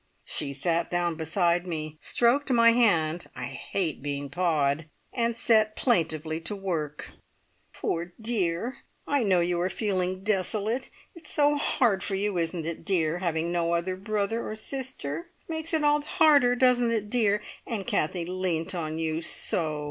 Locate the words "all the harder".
15.83-16.55